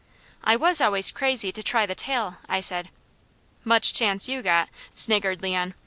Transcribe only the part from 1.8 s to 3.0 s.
the tail," I said.